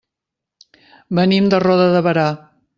[1.21, 2.29] Venim de Roda de Berà.